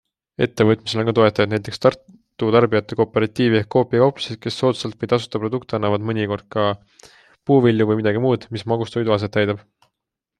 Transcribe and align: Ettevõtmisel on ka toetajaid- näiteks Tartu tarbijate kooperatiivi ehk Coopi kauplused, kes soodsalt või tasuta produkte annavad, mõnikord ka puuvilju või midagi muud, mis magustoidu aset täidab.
Ettevõtmisel 0.43 0.99
on 1.01 1.05
ka 1.07 1.13
toetajaid- 1.17 1.51
näiteks 1.55 1.81
Tartu 1.85 2.47
tarbijate 2.55 2.97
kooperatiivi 3.01 3.59
ehk 3.59 3.69
Coopi 3.75 4.01
kauplused, 4.03 4.39
kes 4.45 4.57
soodsalt 4.61 4.97
või 5.03 5.11
tasuta 5.11 5.41
produkte 5.43 5.77
annavad, 5.79 6.07
mõnikord 6.11 6.47
ka 6.59 6.63
puuvilju 7.51 7.89
või 7.91 8.01
midagi 8.01 8.23
muud, 8.25 8.49
mis 8.57 8.65
magustoidu 8.73 9.15
aset 9.19 9.37
täidab. 9.39 9.63